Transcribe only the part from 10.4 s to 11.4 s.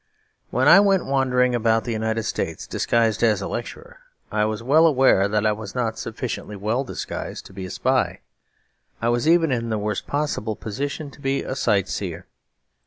position to